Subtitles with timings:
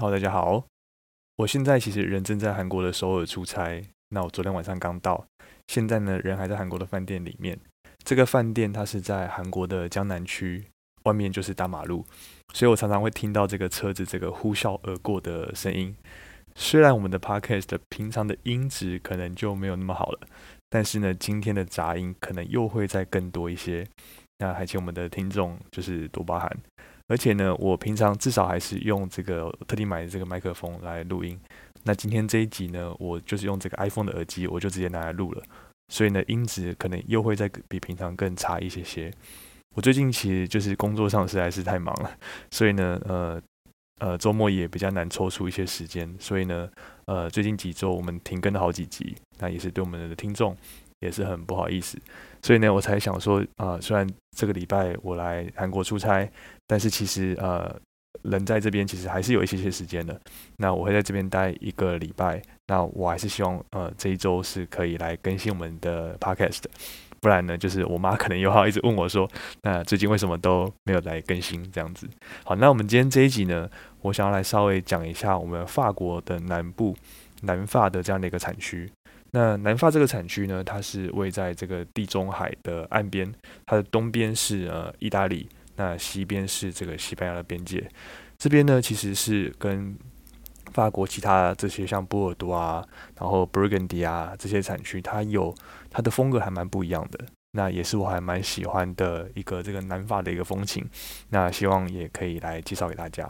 [0.00, 0.64] 好大家好，
[1.38, 3.82] 我现在其实人正在韩国的首尔出差。
[4.10, 5.26] 那我昨天晚上刚到，
[5.66, 7.58] 现在呢人还在韩国的饭店里面。
[8.04, 10.64] 这个饭店它是在韩国的江南区，
[11.02, 12.06] 外面就是大马路，
[12.54, 15.92] 所以我常常会听到这个车子这个呼啸而过的声音。
[16.54, 20.20] 虽然我们的 Podcast 平常的音质可能就没有那么好了，
[20.70, 23.84] 但是呢今天的杂音可能又会再更多一些。
[24.38, 26.56] 那还请我们的听众就是多包涵。
[27.08, 31.38] 而且呢，我平常至少还是用这个特地买的这个麦克风来录音。
[31.84, 35.42] 那今天这一集呢，我就是用这个 iPhone 的耳机，我就直接拿来录了。
[35.90, 39.10] 所以呢，音质可能又会再比平常更差一些些。
[39.74, 42.10] 我最近其实就是工作上实在是太忙了，
[42.50, 43.40] 所以呢，呃
[44.00, 46.14] 呃，周末也比较难抽出一些时间。
[46.20, 46.68] 所以呢，
[47.06, 50.54] 呃，最近几周我们停更了好几集，那也是对我们的听众
[51.00, 51.98] 也是很不好意思。
[52.42, 54.06] 所以呢，我才想说，啊，虽然
[54.36, 56.30] 这个礼拜我来韩国出差，
[56.66, 57.74] 但是其实呃，
[58.22, 60.18] 人在这边其实还是有一些些时间的。
[60.56, 66.62] 那我会在这边待一个礼拜，那我还是希望呃这一周是可以来更新我们的 podcast，
[67.20, 69.28] 不然呢，就是我妈可能又要一直问我说，
[69.62, 72.08] 那最近为什么都没有来更新这样子。
[72.44, 73.68] 好，那我们今天这一集呢，
[74.02, 76.96] 我想要来稍微讲一下我们法国的南部
[77.42, 78.88] 南法的这样的一个产区。
[79.30, 83.32] 那南法这个产区呢，它是位在这个地中海的岸边，
[83.66, 87.86] 它的东边是呃意大利，那西边是这个西班牙的边界。
[88.38, 89.96] 这边呢，其实是跟
[90.72, 92.86] 法国其他这些像波尔多啊，
[93.18, 95.54] 然后 Burgundy 啊这些产区，它有
[95.90, 97.24] 它的风格还蛮不一样的。
[97.52, 100.86] 那也是我还蛮喜欢的一个这个南法的一个风情。
[101.30, 103.28] 那希望也可以来介绍给大家。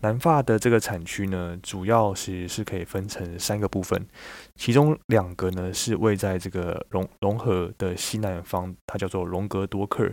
[0.00, 4.06] 南法的这个产区呢，主要是是可以分成三个部分，
[4.54, 10.08] 其中两个呢是位在这个融融合的西南方，它叫做隆格多克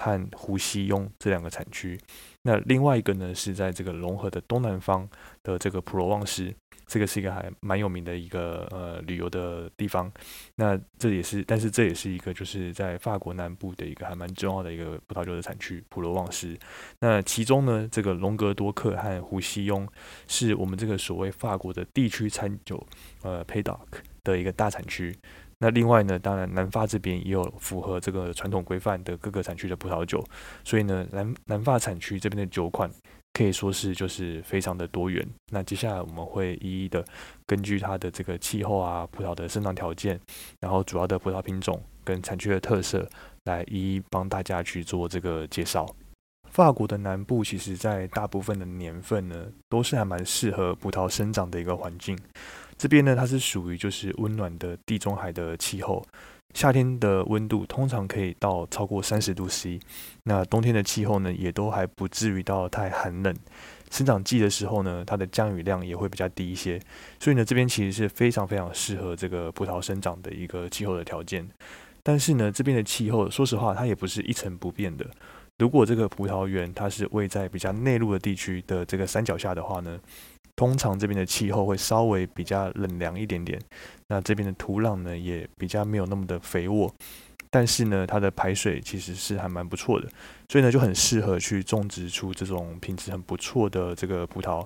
[0.00, 2.00] 和胡西庸这两个产区。
[2.42, 5.08] 那另外一个呢是在这个融合的东南方
[5.42, 6.52] 的这个普罗旺斯。
[6.92, 10.10] 这个是一个还蛮有名的一个呃旅游的地方，
[10.56, 16.58] 那这也是，但是这也是一个就是在法国南部的一个还蛮重要的一个葡萄酒的产区，普罗旺斯。
[16.98, 19.86] 那其中呢，这个隆格多克和胡西庸
[20.26, 22.84] 是我们这个所谓法国的地区餐酒
[23.22, 25.16] 呃 p a y d o c k 的一个大产区。
[25.60, 30.24] 那另外呢，当然南法这边也有符合这个传统规范的各个产区的葡萄酒，
[30.64, 32.90] 所以呢，南南法产区这边的酒款。
[33.32, 35.24] 可以说是就是非常的多元。
[35.52, 37.02] 那接下来我们会一一的
[37.46, 40.18] 根据它的这个气候啊、葡萄的生长条件，
[40.58, 43.08] 然后主要的葡萄品种跟产区的特色，
[43.44, 45.86] 来一一帮大家去做这个介绍。
[46.50, 52.18] 法国的南部其实在大部分的年份呢，都是还蛮适合葡萄生长的一个环境。
[52.80, 56.02] 这边呢，它是属于就是温暖的地中海的气候。
[56.54, 59.78] 夏天的温度通常可以到超过三十度 C，
[60.22, 63.36] 那冬天的气候呢，也都还不至于到太寒冷。
[63.90, 66.80] 生长季的时候呢，它的降雨量也会比较低一些，
[67.18, 71.46] 所以呢，这边其实是非常非常适合这个葡萄生长的一个气候的条件。
[72.02, 75.06] 但是呢，这边的气候，说实话，它也不是一成不变的。
[75.58, 80.00] 如果这个葡萄园它是位在比较内陆的地区的这个山脚下的话呢？
[80.60, 83.58] 通常这边的气候会稍微比较冷凉一点点，
[84.08, 86.94] 那这边的土壤呢也比较没有那么的肥沃，
[87.48, 90.06] 但是呢它的排水其实是还蛮不错的，
[90.50, 94.62] 所以呢就很适合去种植出这种品质很不错的这个葡萄。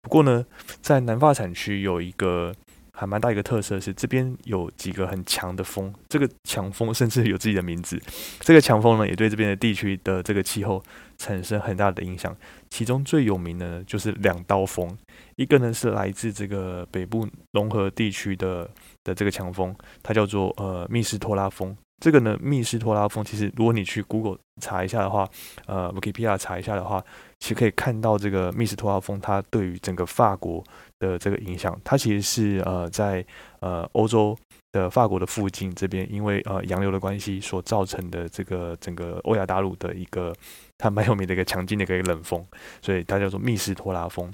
[0.00, 0.42] 不过呢，
[0.80, 2.54] 在南法产区有一个。
[2.96, 8.00] 还蛮大一个特色是，这边有几个很强的风，这个强风甚至有自己的名字。
[8.38, 10.80] 这个强风呢，也对这边的地区的这个气候
[11.18, 12.36] 产生很大的影响。
[12.70, 14.96] 其中最有名的就是两刀风，
[15.36, 18.68] 一个呢是来自这个北部融合地区的
[19.02, 21.76] 的这个强风，它叫做呃密斯托拉风。
[22.00, 25.26] 这个呢密斯托拉风，其实如果你去 Google 查一下的话，
[25.66, 27.02] 呃 Wikipedia 查一下的话，
[27.38, 30.62] 其实可以看到这个密斯托拉风它对于整个法国。
[31.00, 33.22] 的这个影响，它其实是呃在
[33.60, 34.34] 呃欧洲
[34.72, 40.32] 的法国的附近这边，因为呃洋流的关系所造成的这个整个欧亚大陆的一个
[40.78, 42.44] 它蛮有名的一个强劲的一个冷风，
[42.82, 44.32] 所以它叫做密斯托拉风。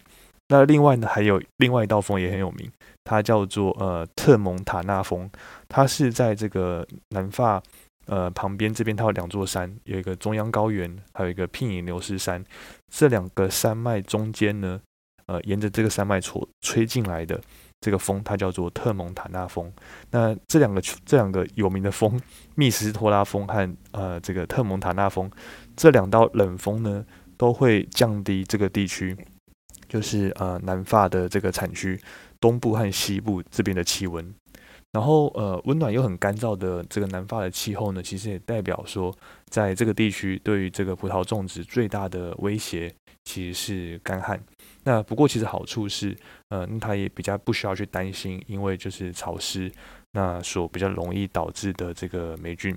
[0.48, 2.70] 那另外呢，还有另外一道风也很有名，
[3.04, 5.30] 它叫做呃特蒙塔纳风，
[5.68, 7.62] 它是在这个南法
[8.06, 12.44] 呃旁边这边，它有两座山，有一个中央高原，还有一个聘隐牛斯山，
[12.92, 14.80] 这两个山脉中间呢。
[15.26, 17.40] 呃，沿着这个山脉吹吹进来的
[17.80, 19.72] 这个风，它叫做特蒙塔纳风。
[20.10, 22.20] 那这两个这两个有名的风，
[22.54, 25.30] 密斯托拉风和呃这个特蒙塔纳风，
[25.76, 27.04] 这两道冷风呢，
[27.38, 29.16] 都会降低这个地区，
[29.88, 31.98] 就是呃南法的这个产区
[32.38, 34.34] 东部和西部这边的气温。
[34.92, 39.16] 然后呃温暖又很干燥的这个南法的气候呢，其实也代表说，
[39.48, 42.92] 在这个地区对于这个葡萄种植最大的威胁。
[43.30, 44.42] 其实是干旱。
[44.82, 46.16] 那不过其实好处是，
[46.48, 49.70] 呃，它也比较不需要去担心，因为就是潮湿，
[50.12, 52.76] 那所比较容易导致的这个霉菌。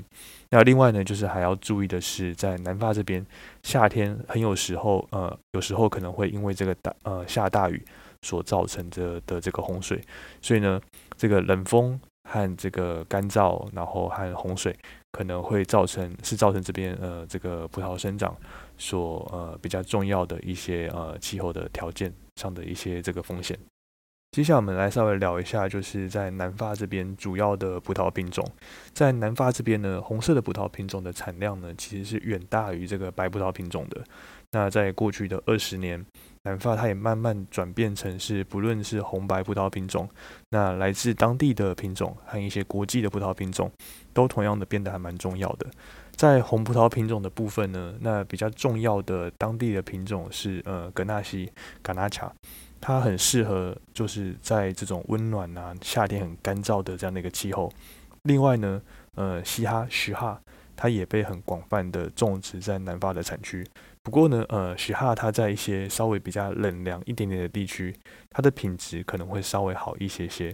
[0.51, 3.25] 那另外呢，就是还要注意的是，在南法这边，
[3.63, 7.83] 夏天很有时候，呃，有时候可能会因为这个大呃下大雨
[8.21, 9.99] 所造成的的这个洪水，
[10.39, 10.79] 所以呢，
[11.17, 14.77] 这个冷风和这个干燥，然后和洪水。
[15.15, 18.35] 可能会造成是造成这边呃这个葡萄生长
[18.77, 23.57] 所呃比较重要的一些呃气候的条件上的一些这个风险。
[24.31, 28.43] 接下来我们来稍微聊一下，就是在南法这边主要的葡萄品种。
[28.91, 34.03] 在南法这边呢，红色的葡萄品种的产量呢其实是远大于这个白葡萄品种的。
[34.51, 36.05] 那在过去的二十年。
[36.45, 40.09] 南法它也慢慢转变成是，不论是红白葡萄品种，
[40.49, 43.71] 那来自当地的品种和一些国际的葡萄品种，
[44.13, 45.65] 都同样的变得还蛮重要的。
[46.15, 51.51] 在红葡萄品种的部分呢，那比较重要的当地的品种是呃格纳西
[51.81, 52.33] 嘎纳卡，
[52.79, 57.71] 它很适合就是在这种温暖啊夏天很干燥的这样的一个气候。
[58.23, 58.81] 另外呢，
[59.15, 60.39] 呃西哈徐哈。
[60.75, 63.63] 它也被很广泛的种植在南法的产区。
[64.01, 67.95] 不过呢，呃，许哈它在一些稍微比较冷凉一点点的地区，
[68.31, 70.53] 它的品质可能会稍微好一些些。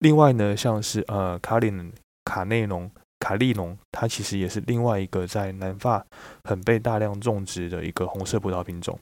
[0.00, 1.72] 另外呢，像是呃卡里
[2.22, 2.88] 卡内隆、
[3.30, 6.04] 卡利农，它其实也是另外一个在南法
[6.42, 8.98] 很被大量种植的一个红色葡萄品种。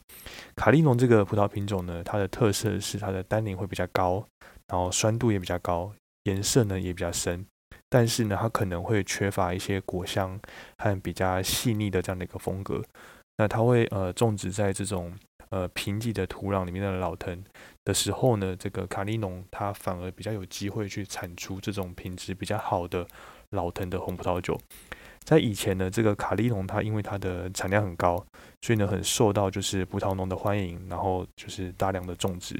[0.55, 4.23] 卡利农这个葡萄品种呢，它的特色是它的单宁会比较高，
[4.67, 5.91] 然后酸度也比较高，
[6.25, 7.47] 颜色呢也比较深。
[7.89, 10.39] 但是呢，它可能会缺乏一些果香
[10.77, 12.83] 和比较细腻的这样的一个风格。
[13.39, 15.17] 那它会呃种植在这种
[15.49, 17.43] 呃贫瘠的土壤里面的老藤
[17.83, 23.07] 的时候呢，这个卡利农它反而比较有机会去产出这种品质比较好的
[23.51, 24.59] 老藤的红葡萄酒。
[25.25, 28.17] 在以前呢，这个卡利农它因为它的产量很高，
[28.63, 32.59] 所以呢很受到就是葡萄农的欢迎，然后就是大量的种植。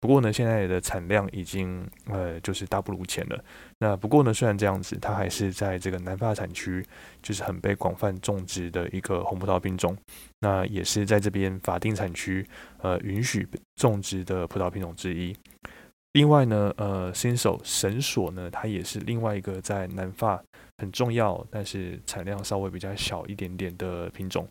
[0.00, 3.44] 不过呢，现在的产量已经呃就是大不如前了。
[3.78, 6.84] 那不过呢，虽然这样子，它还是在这个南法产区
[7.22, 9.96] 就是很被广泛种植的一个红葡萄品种。
[10.40, 12.44] 那也是在这边法定产区
[12.82, 13.46] 呃允许
[13.76, 15.36] 种植的葡萄品种之一。
[16.18, 20.42] 另外呢，呃，新手神索呢，它也是另外一个在南法
[20.78, 24.44] 很重要，但是产量稍微比较小一点点的品种。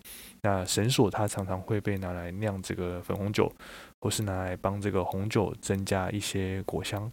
[0.43, 3.51] 那神索它常常会被拿来酿这个粉红酒。
[3.99, 7.11] 或是拿来帮这个红酒增加一些果香。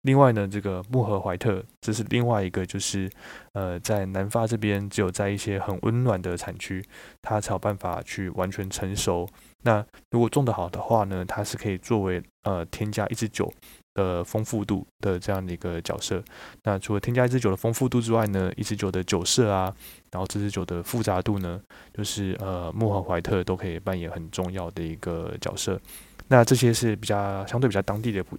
[0.00, 3.08] 另外呢，这个木荷怀特，这是另外一个，就是
[3.52, 6.82] 呃，在南法这边，只有在一些很温暖的产区，
[7.20, 9.28] 它才有办法去完全成熟。
[9.62, 13.52] 那如果种得好的话呢，它是可以作为呃添加一支酒
[13.94, 16.22] 的丰富度的这样的一个角色。
[16.64, 19.74] 那除了添加一支酒的丰富度之外呢，一支酒的酒色啊，
[20.10, 21.60] 然后这支酒的复杂度呢，
[21.92, 25.80] 就是呃穆和怀特都可以扮演很重要的一个角色。
[26.28, 28.38] 那这些是比较相对比较当地的葡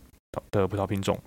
[0.49, 1.19] 的葡萄品种。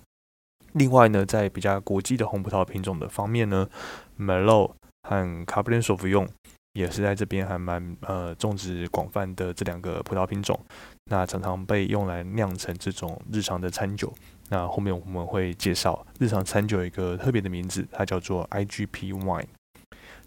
[0.73, 3.69] 另外呢，在比较国际的红葡萄品种的方面呢
[4.17, 4.75] 梅洛
[5.09, 6.29] 和 Cabernet Sauvignon
[6.73, 10.59] 也是在这边还蛮呃种植广泛的这两个葡萄品种。
[11.11, 14.13] 那常常被用来酿成这种日常的餐酒。
[14.49, 19.47] 那后面我们会介绍日常餐酒一个特别的名字，它叫做 IGP Wine。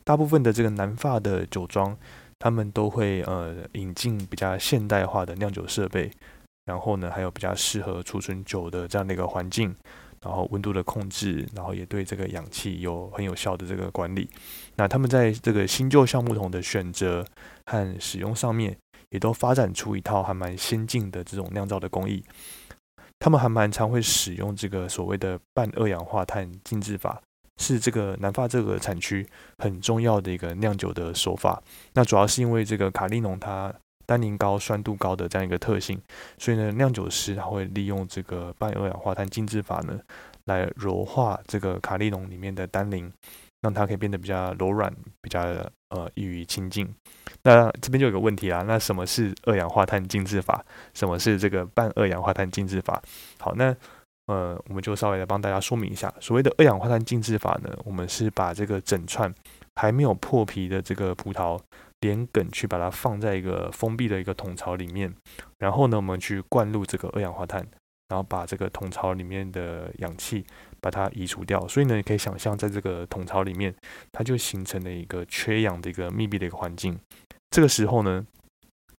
[0.03, 1.97] 大部分的这个南法的酒庄。
[2.41, 6.09] 他们都会呃引进比较现代化的酿酒设备，
[6.63, 9.75] 然后呢，还有比较适合储存酒的这样的一个环境，
[10.23, 14.29] 然后温度的控制，然后也对这个氧气有很有效的这个管理。
[14.77, 17.25] 那他们在这个新旧橡木桶的选择
[17.65, 18.77] 和使用上面，
[19.09, 22.23] 也都发展出一套还蛮先进的这种酿造的工艺。
[23.19, 27.21] 他们还蛮常会使用这个所谓的半二氧化碳静置法。
[27.61, 31.61] 是这个南法这个产区很重要的一个酿酒的手法。
[31.93, 33.73] 那主要是因为这个卡利农它
[34.05, 36.01] 单宁高、酸度高的这样一个特性，
[36.37, 39.99] 所以呢，酿酒师他会利用这个半二氧化碳静置法呢，
[40.45, 43.11] 来柔化这个卡利农里面的单宁，
[43.61, 45.41] 让它可以变得比较柔软，比较
[45.89, 46.87] 呃易于亲近。
[47.43, 50.63] 那这边就有个问题啦，那什么是二氧化碳静置法？
[50.93, 53.01] 什么是这个半二氧化碳静置法？
[53.39, 53.75] 好，那。
[54.31, 59.33] 呃，我们就稍微来帮大家说明一下，所谓的二氧化碳静置法呢，我们是把这个整串
[59.77, 61.59] 还没有破皮的这个葡萄
[62.01, 65.11] 连梗去把它放在一个封闭的一个桶槽里面，
[65.57, 67.65] 然后呢，我们去灌入这个二氧化碳，
[68.09, 70.45] 然后把这个桶槽里面的氧气
[70.81, 71.67] 把它移除掉。
[71.67, 73.73] 所以呢，你可以想象，在这个桶槽里面，
[74.11, 76.99] 它就形成了一个缺氧的一个密闭的一个环境。
[77.49, 78.25] 这个时候呢。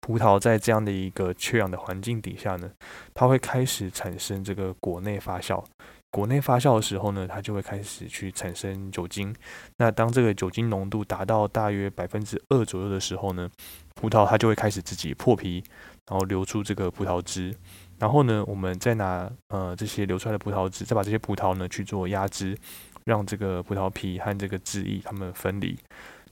[0.03, 2.71] 葡萄在这样的一个缺氧的环境底下呢，
[3.13, 5.63] 它会开始产生这个果内发酵，
[6.11, 9.33] 国内发酵的时候呢，它就会开始去产生酒精。
[9.77, 13.49] 那当这个酒精浓度达到大约百分之二左右的时候呢，
[13.95, 15.63] 葡萄它就会开始自己破皮，
[16.09, 17.55] 然后流出这个葡萄汁。
[18.01, 22.57] 然后呢，我们再拿呃这些流出来的葡萄汁，再把这些葡萄呢去做压汁，
[23.05, 25.79] 让这个葡萄皮和这个汁液它们分离。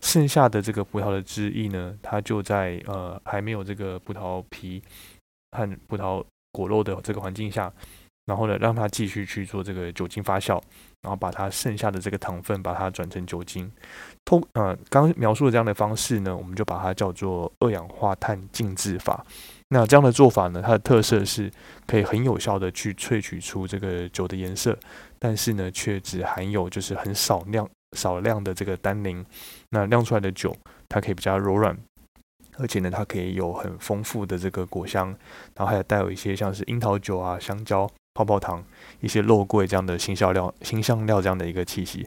[0.01, 4.83] 剩下的这个葡萄的汁液呢，它就在呃还没有这个葡萄皮
[5.53, 7.71] 和葡萄果肉的这个环境下。
[8.25, 10.61] 然后呢，让它继续去做这个酒精发酵，
[11.01, 13.73] 然后把它剩下的这个糖分把它转成酒精。
[14.27, 19.25] 通呃，刚描述的这样的方式呢，我们就把它叫做二氧化碳浸渍法。
[19.71, 21.51] 那这样的做法呢，它的特色是
[21.87, 24.79] 可以很有效的去萃取出这个酒的颜色，
[25.19, 29.25] 但是呢，却只含有就是很少量少量的这个单宁。
[29.71, 30.57] 那酿出来的酒，
[30.89, 31.77] 它可以比较柔软，
[32.57, 35.09] 而且呢，它可以有很丰富的这个果香，
[35.55, 37.89] 然后还有带有一些像是樱桃酒啊、香蕉。
[38.15, 38.65] 泡泡糖、
[39.01, 42.05] 一些肉桂这样的新香料、新香料这样的一个气息。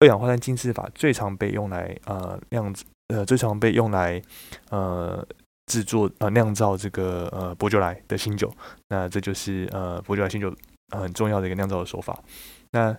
[0.00, 2.74] 二氧化碳浸渍法最常被用来呃酿
[3.08, 4.20] 呃最常被用来
[4.68, 5.26] 呃
[5.66, 8.52] 制作呃酿造这个呃伯爵来的新酒。
[8.88, 10.54] 那这就是呃伯爵来新酒
[10.96, 12.22] 很重要的一个酿造的手法。
[12.72, 12.96] 那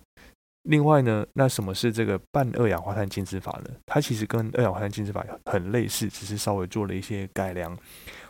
[0.63, 3.71] 另外呢，那什么是这个半二氧化碳浸渍法呢？
[3.85, 7.77] 它其实跟二氧化碳浸渍法很类似，只是稍微做了一些改良。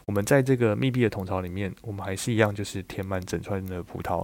[0.05, 4.23] 我们在这个密闭的桶槽里面，我们还是一样，就是填满整串的葡萄，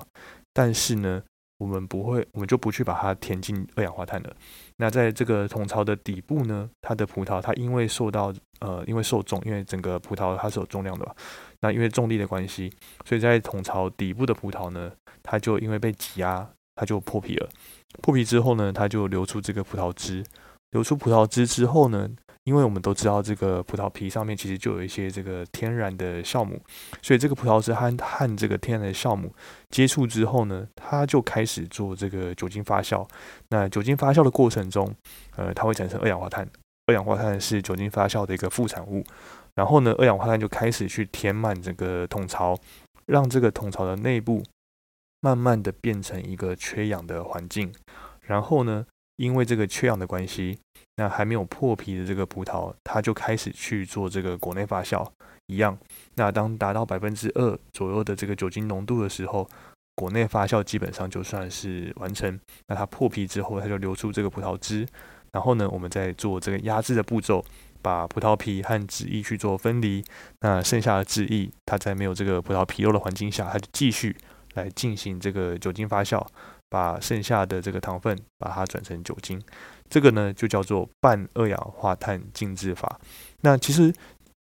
[0.53, 1.23] 但是呢，
[1.57, 4.35] 我们不会，我们就不去把它填进二氧化碳了。
[4.77, 8.31] 那在这个桶槽的底部呢，它的葡萄它因为受到
[8.63, 11.15] 呃，因为受重，因为整个葡萄它是有重量的吧，
[11.59, 12.71] 那因为重力的关系，
[13.05, 14.91] 所以在桶槽底部的葡萄呢，
[15.21, 17.49] 它就因为被挤压，它就破皮了。
[18.01, 20.23] 破皮之后呢，它就流出这个葡萄汁，
[20.71, 22.09] 流出葡萄汁之后呢。
[22.45, 26.61] 因为我们都知道，这个葡萄皮上面其实就有一些这个天然的酵母，
[27.01, 29.33] 所以这个葡萄汁和和这个天然的酵母
[29.69, 33.07] 接触之后呢，它就开始做这个酒精发酵。
[33.47, 34.93] 那酒精发酵的过程中，
[35.37, 36.45] 呃，它会产生二氧化碳。
[36.87, 39.03] 二氧化碳是酒精发酵的一个副产物。
[39.55, 42.57] 然后呢，二氧化碳就开始去填满这个桶槽，
[43.05, 44.43] 让这个桶槽的内部
[45.21, 47.73] 慢慢的变成一个缺氧的环境。
[48.21, 48.85] 然后呢，
[49.17, 50.59] 因为这个缺氧的关系。
[50.97, 55.03] 那还没有破皮的这个葡萄，它就开始去做这个果内发酵，
[55.47, 55.75] 一样。
[56.13, 59.49] 那当达到百分之二左右的这个酒精浓度的时候，
[59.95, 62.39] 果内发酵基本上就算是完成。
[62.67, 64.87] 那它破皮之后，它就流出这个葡萄汁。
[65.33, 67.43] 然后呢，我们再做这个压制的步骤，
[67.81, 70.03] 把葡萄皮和汁液去做分离。
[70.41, 74.15] 那剩下的汁液，它在没有这个葡萄皮肉的环境下，它就继续
[74.53, 76.23] 来进行这个酒精发酵，
[76.69, 79.41] 把剩下的这个糖分把它转成酒精。
[79.89, 82.99] 这个呢就叫做半二氧化碳浸渍法。
[83.41, 83.93] 那其实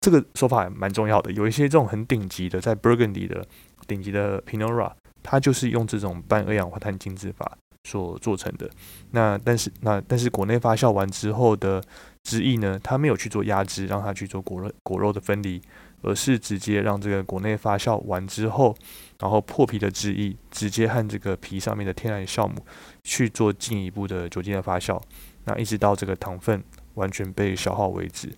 [0.00, 1.30] 这个手法蛮重要的。
[1.32, 3.46] 有一些这种很顶级的，在 Burgundy 的
[3.86, 4.92] 顶级的 Pinot Noir，
[5.22, 8.68] 它就是用这种半二氧化碳浸渍法所做成的。
[9.12, 11.82] 那但是那但是国内发酵完之后的
[12.22, 15.60] 汁液呢，它没有去做压汁，让它去做果肉果肉的分离，
[16.02, 18.76] 而是直接让这个国内发酵完之后，
[19.18, 22.56] 然后破皮的汁液直接和这个皮上面的天然酵母
[23.02, 25.00] 去做进一步的酒精的发酵。
[25.44, 26.62] 那一直到这个糖分
[26.94, 28.30] 完全被消耗为止，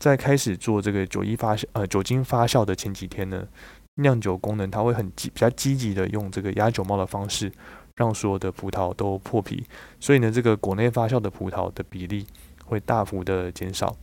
[0.00, 3.46] 在开始做这个酒精发酵呃酒精发酵的前几天呢，
[3.94, 7.50] 酿酒功能它会很积比较积极的用这个压酒帽的方式，
[8.00, 9.62] 让所有的葡萄都破皮，
[10.00, 12.26] 所以呢，这个果内发酵的葡萄的比例
[12.64, 13.94] 会大幅的减少。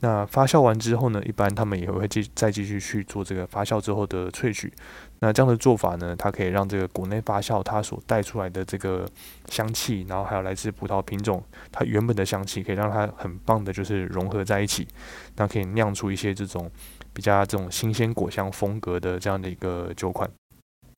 [0.00, 4.72] 那发酵完之后呢，一般他们也会继再继续去做这个发酵之后的萃取。
[5.20, 9.06] 那这样的做法呢，它可以让这个国内发酵它所带出来的这个
[9.48, 14.88] 香气，然后还有来自葡萄品种它原本的香气，可以让它很棒的就是融合在一起，
[15.36, 16.68] 那可以酿出一些这种
[17.12, 20.28] 比较这种新鲜果香风格的这样的一个酒款。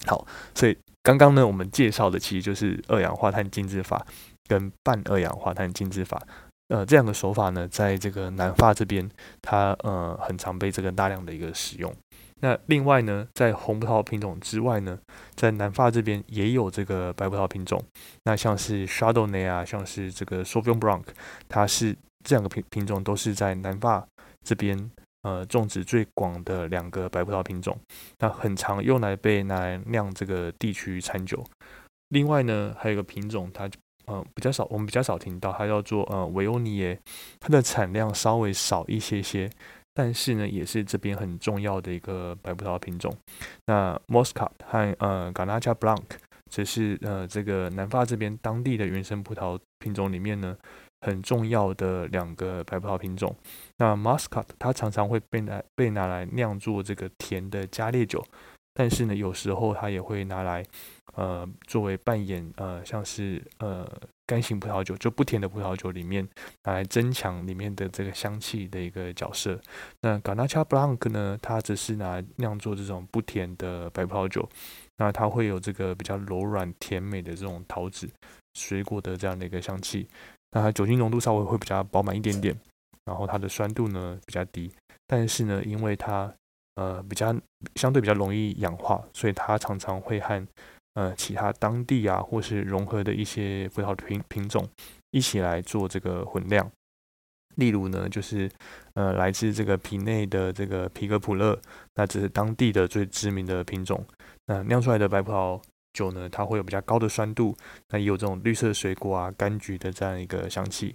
[0.07, 4.07] 好，所以刚刚呢，我们介绍的其实就是二氧化碳浸渍法
[4.49, 6.21] 跟半二氧化碳浸渍法。
[6.69, 9.09] 呃，这样的手法呢，在这个南法这边，
[9.43, 11.95] 它呃很常被这个大量的一个使用。
[12.41, 14.99] 那另外呢，在红葡萄品种之外呢，
[15.35, 17.83] 在南法这边也有这个白葡萄品种。
[18.25, 21.03] 那像是 Chardonnay 啊，像是这个 Sauvignon Blanc，
[21.49, 24.07] 它是这两个品品种都是在南法
[24.43, 24.91] 这边
[25.25, 27.77] 呃种植最广的两个白葡萄品种。
[28.21, 31.45] 那很常用来被拿来酿这个地区餐酒。
[32.11, 33.69] 另外呢，还有一个品种，它。
[34.07, 37.01] 嗯，比较少，我们比较少听到它叫做呃维欧尼耶，
[37.41, 39.51] 它的产量稍微少一些些，
[39.95, 43.11] 但是呢，也是这边很重要的一个白葡萄品种。
[43.65, 46.03] 那 mosca 和呃 g a n a c h a Blanc
[46.51, 50.55] 则是呃这个南法这边当地的原生葡萄品种里面呢
[51.01, 53.35] 很重要的两个白葡萄品种。
[53.79, 58.25] 那 Moscat 它常常会被拿被拿来酿做这个甜的加烈酒。
[58.77, 60.65] 但是呢，有时候它也会拿来
[61.15, 63.89] 呃作为扮演呃像是呃
[64.27, 66.29] 干型葡萄酒就不甜的葡萄酒里面
[66.65, 69.57] 来增强里面的这个香气的一个角色。
[70.01, 74.49] 那 Garnacha Blanc 呢，它则是拿酿做这种不甜的白葡萄酒，
[74.97, 78.11] 那它会有这个比较柔软甜美的这种桃子
[78.55, 80.09] 水果的这样的一个香气。
[80.51, 82.57] 那它酒精浓度稍微会比较饱满一点点，
[83.05, 84.71] 然后它的酸度呢比较低，
[85.07, 86.33] 但是呢，因为它
[86.77, 87.35] 呃比较
[87.77, 90.47] 相对比较容易氧化，所以它常常会和
[90.95, 94.69] 呃其他当地啊或是融合的一些葡萄品品种
[95.11, 96.71] 一起来做这个混酿。
[97.57, 98.51] 例如呢，就是
[98.95, 101.57] 呃来自这个皮内的这个皮格普勒，
[101.95, 104.05] 那这是当地的最知名的品种。
[104.47, 105.63] 那酿出来的白葡萄
[105.95, 107.57] 酒呢，它会有比较高的酸度，
[107.89, 110.95] 那也有这种绿色水果啊、柑橘的这样一个香气。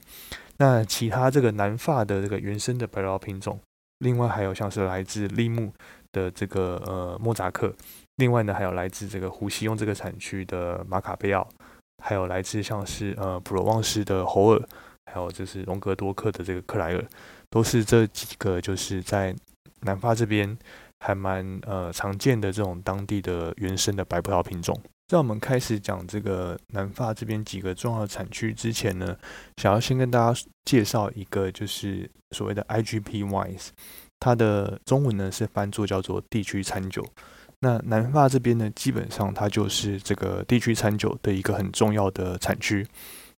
[0.57, 3.59] 那其他这个南法的这个原生的白葡萄品种，
[3.97, 5.73] 另外还有像是来自利木
[6.11, 7.73] 的这个呃莫扎克，
[8.17, 11.47] 另外呢还有来自这个胡西用这个产区的马卡贝奥，
[12.03, 14.61] 还有来自像是呃普罗旺斯的侯尔。
[15.11, 17.03] 还有就是隆格多克的这个克莱尔，
[17.49, 19.35] 都是这几个就是在
[19.81, 20.55] 南法这边
[20.99, 24.79] 还蛮呃常见的这种当地的原生的白葡萄品种。
[25.07, 29.17] 在我们开始讲这个南法这边几个重要的产区之前呢，
[29.57, 33.69] 想要先跟大家介绍一个就是所谓的 IGP wines，
[34.19, 37.03] 它的中文呢是翻作叫做地区餐酒。
[37.61, 42.87] 那南法这边呢，基本上它就是这个地区餐酒的一个很重要的产区。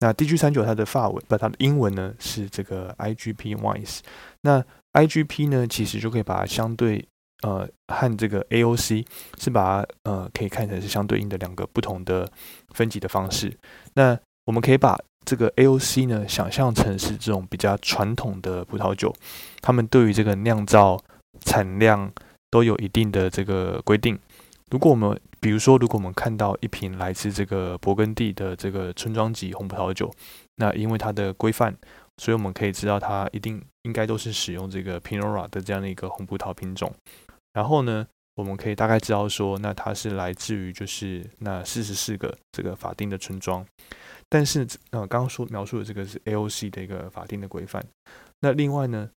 [0.01, 4.01] 那地区餐酒它的法文不，它的英文呢是这个 IGP wines。
[4.41, 7.07] 那 IGP 呢，其实就可以把它相对
[7.43, 9.07] 呃和这个 AOC
[9.39, 12.31] 是把它呃可以看成是相对应的两个不同的
[12.75, 13.53] 分级的方式。
[13.95, 19.15] 那我们可以把这个 AOC 呢想象成是这种比较传统的葡萄酒，
[19.61, 20.99] 他们对于这个酿造
[21.41, 22.11] 产量
[22.51, 24.19] 都有一定的这个规定。
[24.71, 30.11] 如果我们比如说，如果我们看到一瓶来自这个勃艮第的这个村庄级红葡萄酒，
[30.57, 31.75] 那因为它的规范，
[32.19, 36.93] 所以我们可以知道它一定应该都是使用这个 Pinot 的这样的一个红葡萄品种。
[37.53, 43.65] 然后呢，我们可以大概知道说，那它是来自于就是那四十四个这个法定的村庄。
[44.29, 47.85] 但是呃，刚刚说描述的这个是 AOC 的一个法定的规范。
[48.41, 49.11] 那另外呢，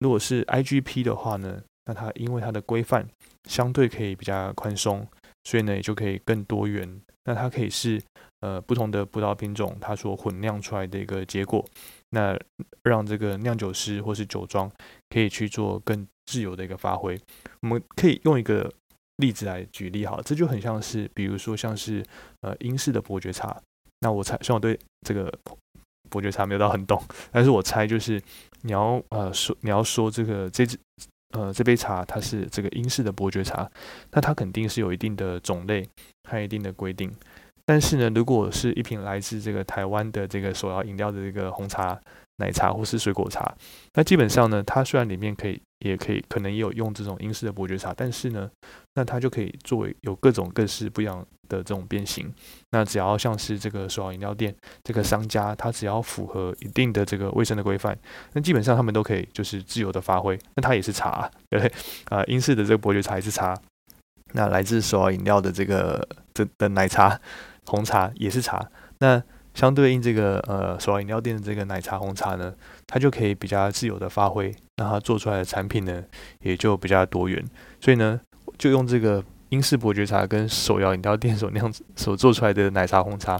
[0.00, 3.08] 如果是 IGP 的话呢，那它因为它的规范
[3.48, 5.06] 相对可以比较宽松。
[5.44, 7.00] 所以呢，也就可以更多元。
[7.24, 8.00] 那它可以是
[8.42, 11.64] 呃不同的葡萄品种，它所混酿出来的一个结果。
[12.10, 12.38] 那
[12.84, 14.70] 让这个酿酒师或是酒庄
[15.10, 17.18] 可以去做更自由的一个发挥。
[17.60, 18.72] 我们可以用一个
[19.16, 22.04] 例子来举例，好，这就很像是，比如说像是
[22.40, 23.60] 呃英式的伯爵茶。
[24.00, 25.32] 那我猜，虽然我对这个
[26.10, 28.20] 伯爵茶没有到很懂，但是我猜就是
[28.62, 30.78] 你要呃说你要说这个这支。
[31.34, 33.66] 呃，这杯茶它是这个英式的伯爵茶，
[34.10, 35.88] 那它肯定是有一定的种类
[36.28, 37.10] 和一定的规定。
[37.64, 41.98] 但是呢，如果是一瓶来自这个台湾的这个手摇饮料的这个红茶、
[42.36, 43.54] 奶茶或是水果茶，
[43.94, 45.60] 那基本上呢，它虽然里面可以。
[45.82, 48.48] 也可以，可能也有用这种英式的伯爵茶，但是呢，
[48.94, 52.32] 那它就可以作为有各种各式不一样的这种变形。
[52.70, 57.98] 那只要像是这个手摇饮料店这个商家，它只要符合一定的这个卫生的规范，
[58.32, 60.38] 那基本上他们都可以就是自由的发挥。
[60.54, 61.74] 那它也是茶，对不对？
[62.16, 63.60] 啊，英式的这个伯爵茶也是茶，
[64.34, 67.20] 那来自手摇饮料的这个这的奶茶
[67.66, 68.70] 红茶也是茶。
[69.00, 69.20] 那
[69.54, 72.54] 相对应这个呃手摇饮料店的这个奶茶红茶呢，
[72.86, 76.02] 它就可以比较自由的发挥，那它做出来的产品呢
[76.40, 77.44] 也就比较多元。
[77.80, 78.20] 所以呢，
[78.56, 83.38] 就用这个英式伯爵茶跟手摇饮料店所酿所做出来的奶茶红茶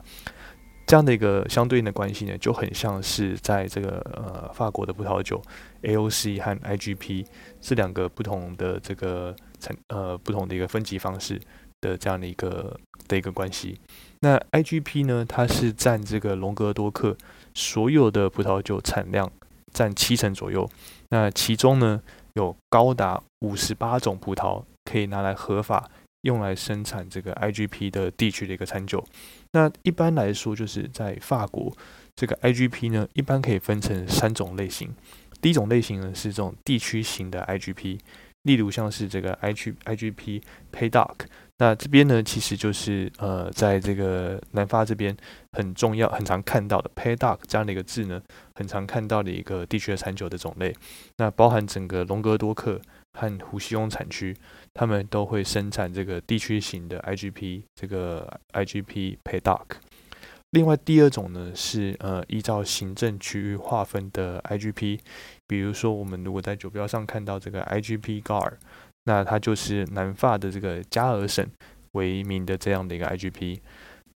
[0.87, 5.41] 这样的一个相对应的关系呢，就很像是在这个呃法国的葡萄酒
[5.83, 7.25] AOC 和 IGP
[7.61, 11.41] 这两个不同的这个产呃不同的一个分级方式
[11.81, 13.81] 的这样的一个的一个关系。
[14.23, 15.25] 那 IGP 呢？
[15.29, 17.17] 它是占这个隆格多克
[17.55, 19.31] 所有的葡萄酒产量
[19.73, 20.69] 占七成左右。
[21.11, 22.01] 那其中呢，
[22.35, 29.05] 有高达五十八种葡萄可以拿来合法用来生产这个 IGP 的地区的一个餐酒。
[29.53, 31.77] 那一般来说，就是在法国，
[32.15, 34.95] 这个 IGP 呢，一般可以分成三种类型。
[35.41, 37.99] 第一种类型呢，是这种地区型的 IGP，
[38.43, 41.17] 例如像是这个 IG IGP Paydock。
[41.59, 45.17] 那这边呢，其实就是呃，在这个南发这边
[45.53, 48.21] 很重要、很常看到的 p a y d o c k 这样的一个字呢，
[48.57, 50.75] 很常看到的一个地区的产酒的种类。
[51.19, 52.81] 那包含整个隆格多克
[53.13, 54.37] 和胡西翁产区，
[54.75, 59.79] 他们都会生产这个地区型的 IGP，这个 IGP p a y d o c k
[60.53, 65.01] 另外第二种呢，是呃依照行政区域划分的 IGP，
[65.47, 68.53] 比如说我们如果在酒标上看到这个 IGP ga。
[69.05, 71.45] 那它就是南法的这个加尔省
[71.95, 73.59] 为名的这样的一个 IGP。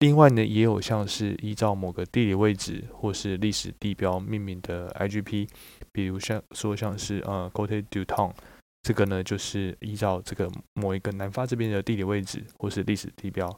[0.01, 5.49] 另外呢，也有像是依照某个地理位置或是历史地标命名的 IGP，
[5.91, 8.35] 比如像说像是呃 c o t e du t o n
[8.83, 13.49] 这个呢就是依照这个某一个南法这边的地理位置或是历史地标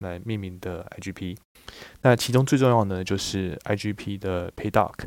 [0.00, 1.36] 来命名的 IGP。
[2.02, 5.06] 那其中最重要的就是 IGP 的 p a y d o c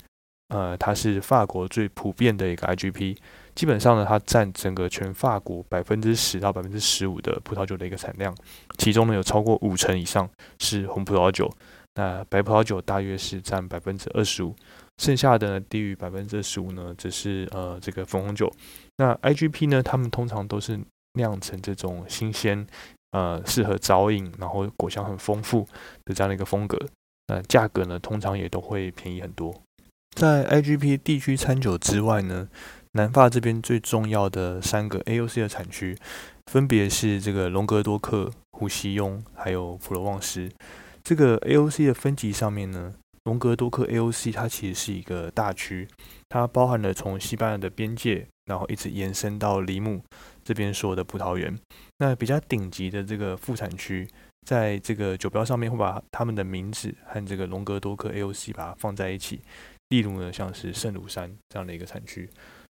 [0.49, 3.17] 呃，它是法国最普遍的一个 IGP。
[3.55, 8.35] 基本上呢，它占整个全法国百分之十到百分之十五的葡萄酒的一个产量，
[8.77, 10.29] 其中呢有超过五成以上
[10.59, 11.51] 是红葡萄酒，
[11.95, 14.55] 那白葡萄酒大约是占百分之二十五，
[14.97, 18.51] 剩下的低于百分之十五呢，则是呃这个粉红酒。
[18.97, 20.79] 那 IGP 呢，他们通常都是
[21.13, 22.67] 酿成这种新鲜，
[23.13, 25.65] 呃适合早饮，然后果香很丰富
[26.03, 26.77] 的这样的一个风格，
[27.29, 29.55] 那价格呢通常也都会便宜很多。
[30.13, 32.49] 在 IGP 地区餐酒之外呢。
[32.95, 35.97] 南法这边最重要的三个 AOC 的产区，
[36.51, 40.47] 分别是这个隆格多克、胡西庸还有普罗旺斯。
[41.03, 45.87] 这个 AOC 的分级上面呢，隆格多克 AOC 它其实是一个大区，
[46.29, 49.99] 它包含了从西班牙的边界，然后一直延伸到里姆
[50.43, 51.57] 这边所有的葡萄园。
[51.99, 54.07] 那比较顶级的这个副产区，
[54.45, 59.39] 在这个酒标上面会把他们的名字和这个隆格多克 AOC 把它放在一起。
[59.89, 62.27] 例如呢，像是圣卢山这样的一个产区。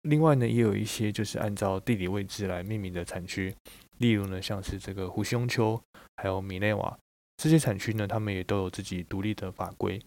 [0.04, 3.54] 另外呢，也有一些就是按照地理位置来命名的产区，
[3.98, 5.78] 例如呢，像是这个胡西翁丘，
[6.16, 6.98] 还有米内瓦
[7.36, 10.02] 这些产区呢，他们也都有自己独立的法规。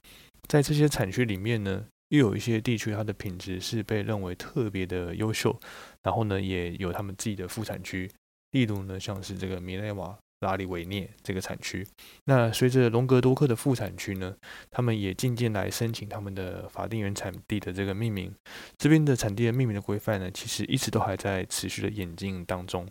[0.48, 5.58] 在这些产区里面呢，又有一些地区它的品质是被认为特别的优秀，
[6.02, 8.08] 然后呢，也有他们自己的副产区，
[8.52, 10.16] 例如呢，像是这个米内瓦。
[10.42, 11.86] 拉里维涅这个产区，
[12.24, 14.34] 那随着隆格多克的副产区呢，
[14.72, 18.34] 他们也渐渐来申请他们的法定原产地的这个命名。
[18.76, 22.84] 这边的产地的命名的规范呢，其实一直都还在持续的演进当中。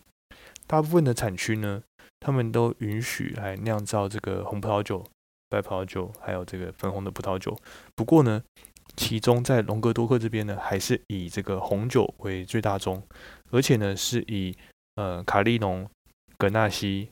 [0.65, 1.83] 大部分的产区呢，
[2.21, 5.05] 他们都允许来酿造这个红葡萄酒、
[5.49, 7.53] 白葡萄酒，还有这个粉红的葡萄酒。
[7.93, 8.41] 不过呢，
[9.01, 13.01] 其中在隆格多克这边呢，还是以这个红酒为最大宗，
[13.49, 14.55] 而且呢，是以
[14.95, 15.89] 呃卡利农、
[16.37, 17.09] 格纳西。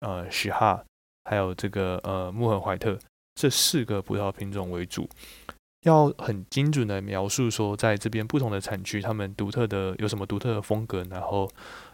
[0.00, 0.84] 呃，许哈，
[1.24, 2.98] 还有这个呃穆赫怀特
[3.34, 5.08] 这四个葡萄品种为主，
[5.86, 11.50] 要很精准的描述说，在这边不同的产区，他们独特的有什么独特的风格，然后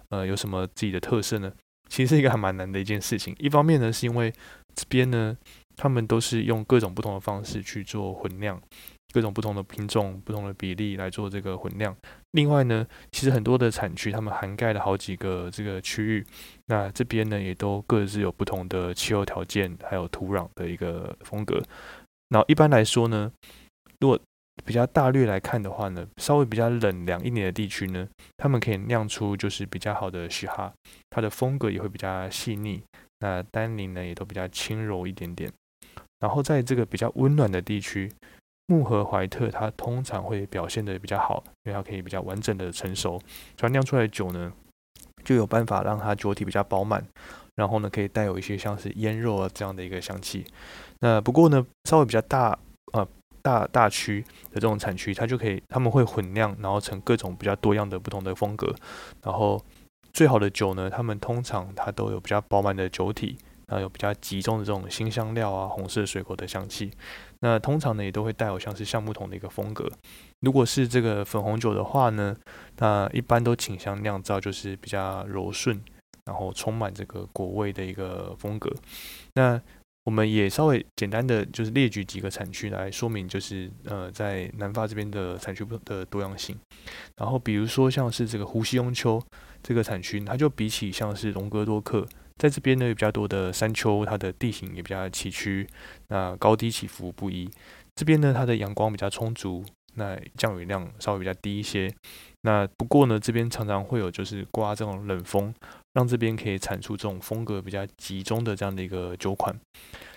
[0.09, 1.53] 呃有什么自己的特色呢？
[1.89, 3.35] 其实是一个还蛮难的一件事情。
[3.39, 4.35] 一方面呢，是因为
[4.75, 5.39] 这边呢，
[5.77, 8.61] 他们都是用各种不同的方式去做混酿。
[9.15, 11.95] 各种不同的品种、不同的比例来做这个混酿。
[12.31, 16.27] 另外呢，其实很多的产区，它们涵盖了好几个这个区域。
[16.69, 21.63] 那这边呢，也都各自有不同的气候条件，还有土壤的一个风格。
[22.31, 23.31] 然后一般来说呢，
[24.01, 24.19] 如果
[24.65, 28.09] 比较大略来看的话呢，稍微比较冷凉一点的地区呢，
[28.39, 30.73] 他们可以酿出就是比较好的许哈，
[31.11, 32.83] 它的风格也会比较细腻。
[33.19, 35.53] 那单宁呢，也都比较轻柔一点点。
[36.23, 38.11] 然后在这个比较温暖的地区。
[38.67, 43.21] 木和怀特，它通常会表现的比较好，因为它可以比较完整的成熟，
[43.59, 44.51] 所以酿出来的酒呢，
[45.25, 47.05] 就有办法让它酒体比较饱满，
[47.57, 50.47] 然后呢，可以带有一些像是腌肉啊这样的一个香气。
[51.01, 52.57] 那不过呢，稍微比较大
[52.93, 53.07] 呃
[53.43, 58.73] 大大区的这种产区，它就可以他们会混酿，然后成各种比较多样的不同的风格。
[59.23, 59.61] 然后
[60.13, 63.37] 最好的酒呢，他们通常它都有比较饱满的酒体。
[63.73, 66.91] 然后有比较集中的这种新香料啊，红色水果的香气。
[67.41, 69.91] 那通常呢，也都会带有像是橡木桶的一个风格。
[70.41, 72.37] 如果是这个粉红酒的话呢，
[72.77, 75.83] 那一般都倾向酿造就是比较柔顺，
[76.27, 78.71] 然后充满这个果味的一个风格。
[79.37, 79.59] 那
[80.05, 86.55] 我们也稍微简单的就是列举几个产区来说明，就是呃在南法这边的产区的多样性。
[87.17, 89.19] 然后比如说像是这个胡西雍丘
[89.63, 92.07] 这个产区，它就比起像是隆格多克。
[92.39, 95.67] 在这边呢，有比较多的山丘，它的地形也比较崎岖，
[96.09, 97.51] 那高低起伏不一。
[97.95, 99.65] 这边呢，它的阳光比较充足，
[99.95, 101.93] 那降雨量稍微比较低一些。
[102.43, 105.55] 那不过呢，这边常常会有就是刮这种冷风，
[105.93, 109.55] 让这边可以产出这种风格比较集中的这样的一个酒款。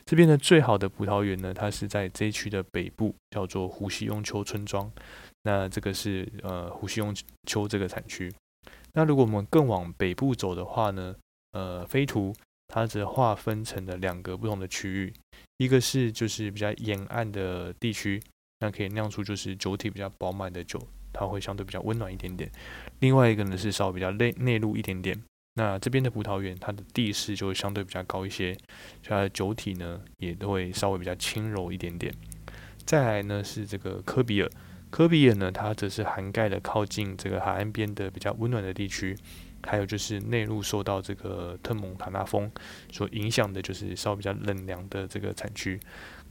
[0.06, 4.90] 这边的最好的葡萄园呢，它是在这一区的北部，叫做胡西雍丘村庄。
[5.44, 7.14] 那这个是呃胡西雍
[7.46, 8.34] 丘这个产区。
[8.94, 11.14] 那如果我们更往北部走的话呢？
[11.56, 12.36] 呃，飞图
[12.68, 15.14] 它则划分成了两个不同的区域，
[15.58, 18.22] 一个是就是比较沿岸的地区，
[18.60, 20.78] 那可以酿出就是酒体比较饱满的酒，
[21.14, 22.52] 它会相对比较温暖一点点。
[23.00, 25.18] 另外一个呢是稍微比较内内陆一点点，
[25.54, 28.58] 那这边的葡萄园它的地势就会相对比较高一些，
[29.02, 32.14] 它的酒体呢也都会稍微比较轻柔一点点。
[32.86, 34.50] 再来呢是这个科比尔，
[34.90, 39.16] 科比尔呢它则是涵盖了靠近这个海岸边的比较温暖的地区。
[39.66, 42.52] 还有就是内陆受到这个特蒙塔纳风
[42.92, 45.80] 所影响的，就是稍微比较冷凉的这个产区。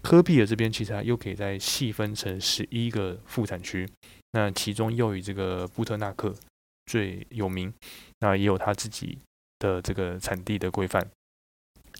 [0.02, 3.88] 科比尔这边其实它又可以再细分成十一个副产区，
[4.32, 6.34] 那其中又以这个布特纳克
[6.86, 7.72] 最有名，
[8.20, 9.18] 那也有他自己
[9.58, 11.06] 的这个产地的规范。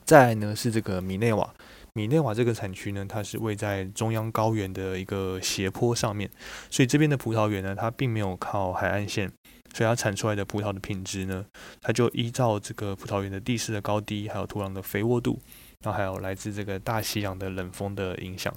[0.04, 1.54] 再来呢是这个米内瓦，
[1.94, 6.28] 米内瓦这个产区呢，它是位在中央高原的一个斜坡上面，
[6.68, 9.32] 所以这边的葡萄园呢，它并没有靠海岸线，
[9.74, 11.44] 所以它产出来的葡萄的品质呢，
[11.82, 15.38] 它就依照这个葡萄园的地势的高低，还有土壤的肥沃度，
[15.82, 18.54] 然后还有来自这个大西洋的冷风的影响。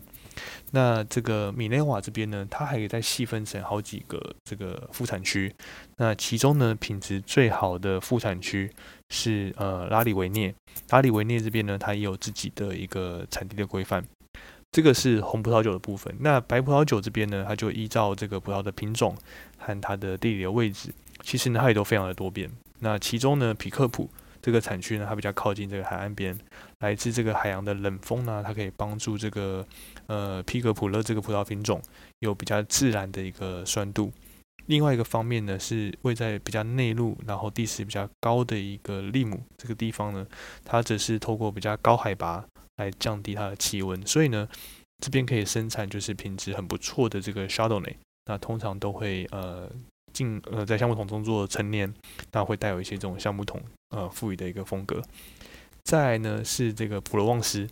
[0.71, 5.51] 那这个米内瓦这边呢，它还可以再细分成好几个这个副产区。
[5.95, 8.71] 那其中呢，品质最好的副产区
[9.09, 10.53] 是呃拉里维涅。
[10.89, 14.05] 拉里维涅这边呢，它也有自己的一个产地的规范。
[14.69, 16.15] 这个是红葡萄酒的部分。
[16.19, 19.17] 那白葡萄酒这边呢，它就依照这个葡萄的品种
[19.57, 22.49] 和它的地理的位置，其实呢它也都非常的多变。
[22.79, 24.09] 那其中呢，皮克普。
[24.39, 26.37] 这个产区呢，它比较靠近这个海岸边，
[26.79, 29.65] 来自这个海洋的冷风呢，它可以帮助这个
[30.05, 31.81] 呃皮格普勒这个葡萄品种
[32.19, 34.09] 有比较自然的一个酸度。
[34.67, 40.25] 另外一个方面呢，是位在比较内陆，然后地势比较高的一个利姆这个地方呢，
[40.63, 42.45] 它则是透过比较高海拔
[42.77, 44.47] 来降低它的气温，所以呢，
[45.03, 47.95] 这边可以生产就是品质很不错的这个 Chardonnay，
[48.27, 49.69] 那通常都会呃。
[50.17, 51.93] 进呃，在橡木桶中做陈年，
[52.31, 54.99] 那会带有一些这种橡木桶呃赋予的一个风格。
[55.83, 57.67] 再呢是这个普罗旺斯，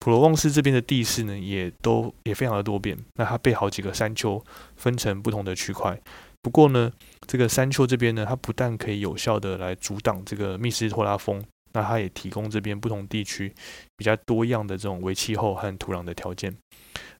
[0.00, 4.44] 普罗旺斯这边的地势呢也都也非常的多变，那它被好几个山丘
[4.76, 5.98] 分成不同的区块。
[6.42, 6.92] 不过呢，
[7.26, 13.50] 这个山丘这边呢，它不但可以有效的来阻挡这个密斯托拉风，那它也提供这边不同地区
[13.96, 16.54] 比较多样的这种微气候和土壤的条件，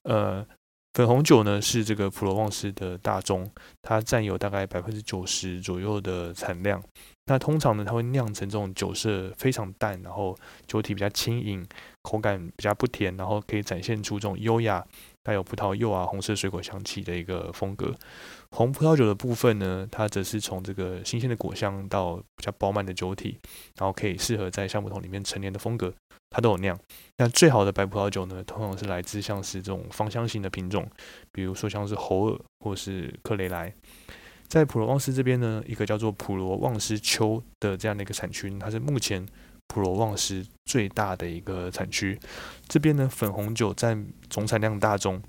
[0.03, 0.45] 呃。
[0.97, 3.47] 粉红酒呢是这个普罗旺斯的大宗，
[3.83, 6.81] 它占有大概百分之九十左右的产量。
[7.27, 11.63] 那通常呢，它会酿成这种酒色非常淡，然后酒体比较轻盈，
[12.01, 14.83] 口感比较不甜，然后可以展现出这种优雅。
[15.27, 17.93] 带有葡萄柚啊、红色水果香气的一个风格。
[18.51, 23.37] 红葡萄酒的部分呢，它则是从这个新鲜的果香到比较饱满的酒体，
[23.77, 25.93] 然后可以适合在橡木桶里面陈年的风格，
[26.29, 26.79] 它都有酿。
[27.17, 30.89] 那最好的白葡萄酒呢，通常是来自像是这种芳香型的品种，
[31.33, 33.73] 比如说像是侯尔或是克雷莱。
[34.47, 39.27] 在普罗旺斯这边呢，一个叫做普罗旺斯丘的这样的一个产区，它是目前。
[39.77, 42.19] 普罗旺斯最大的一个产区，
[42.67, 45.21] 这边呢，粉红酒占总产量大中，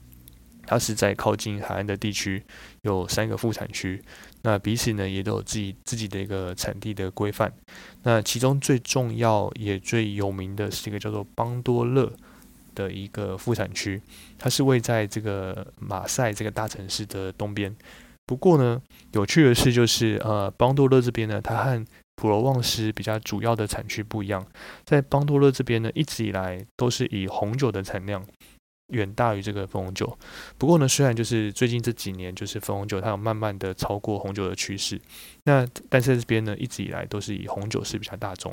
[0.66, 2.42] 它是在靠近海岸的地区，
[2.80, 4.02] 有三个副产区，
[4.40, 7.52] 那彼此呢也都有自己自己的一个产地的规范。
[8.04, 12.10] 那其中最重要也最有名的是一个叫做邦多勒
[12.74, 14.00] 的一个副产区，
[14.38, 17.76] 它是位在这个马赛这个大城市的东边。
[18.24, 18.80] 不过呢，
[19.12, 21.86] 有趣的是就是呃，邦多勒这边呢，它和
[22.18, 24.44] 普罗旺斯比较主要的产区不一样，
[24.84, 28.26] 在邦多勒这边呢，一直以来都是以红酒的产量
[28.88, 30.18] 远大于这个粉红酒。
[30.58, 35.00] 不过呢，虽然就是最近这几年，就是粉红酒它有慢慢的超过红酒的趋势，
[35.44, 38.52] 那但是这边呢，一直以来都是以红酒是比较大众。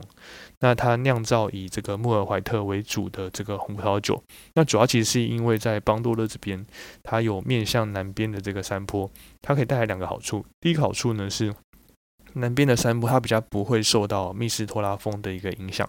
[0.59, 4.23] 那它酿造以这个穆尔怀特为主的这个红葡萄酒，
[4.53, 6.63] 那主要其实是因为在邦多勒这边，
[7.01, 9.09] 它有面向南边的这个山坡，
[9.41, 10.45] 它可以带来两个好处。
[10.61, 11.51] 第一个好处呢是。
[12.35, 15.87] 南边的山坡，它比较不会受到密斯托拉风的一个影响。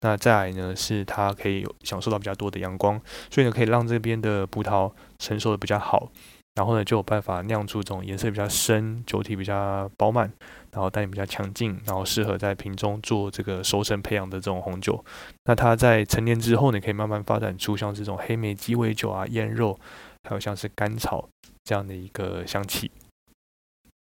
[0.00, 6.10] 那再来呢，是它可以享受到比较多的阳光，所以呢，可以让这边的葡萄成熟的比较好。
[6.54, 10.32] 然后呢，就有办法酿出这种颜色比较深、酒体比较饱满，
[10.72, 15.04] 然后单比较强劲，然后适合在瓶中做这个熟成培养的这种红酒。
[15.44, 19.78] 那它在成年之后呢，可以慢慢发展出像这种黑莓鸡尾酒啊、腌肉，
[20.26, 21.28] 还有像是甘草
[21.62, 22.90] 这样的一个香气。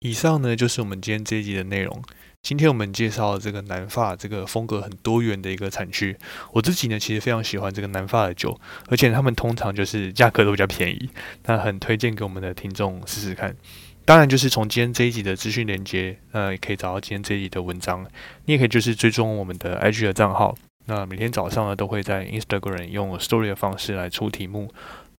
[0.05, 2.03] 以上呢就是我们今天这一集的内容。
[2.43, 6.15] 今天我们介绍这个南法这个风格很多元的一个产区。
[6.53, 11.09] 我自己呢其实非常喜欢这个南法的酒，而且他们通常就是价格都比较便宜，
[11.47, 13.57] 那很推荐给我们的听众试试看。
[14.05, 18.07] 当然就是从今天这一集的资讯连接，呃，也可以找到今天这一集的文章。
[18.45, 24.71] 你也可以就是追踪我们的 IG 的账号，那每天早上呢都会在 Instagram 用 Story 的方式来出题目。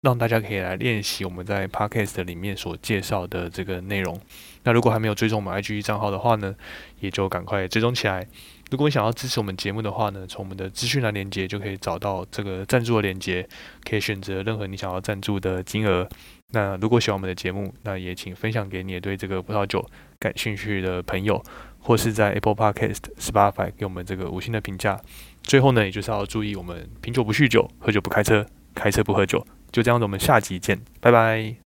[0.06, 4.16] 让大家可以来练习我们在 Podcast 里面所介绍的这个内容。
[4.64, 6.54] 那如果还没有追踪我们 IG 账号的话呢，
[7.00, 8.26] 也就赶快追踪起来。
[8.70, 13.48] 如果你想要支持我们节目的话呢，从我们的资讯栏连接就可以找到这个赞助的连接，
[13.84, 16.08] 可以选择任何你想要赞助的金额。
[16.52, 19.84] 那如果喜欢我们的节目，那也请分享给你对这个葡萄酒
[20.20, 21.44] 感兴趣的朋友，
[21.80, 25.02] 或是在 Apple Podcast、Spotify 给我们这个五星的评价。
[25.42, 29.44] 最后呢，也就是要注意我们品酒不酗酒，喝酒不开车，开车不喝酒。
[29.76, 31.65] 就这样子，我们下集见，拜拜。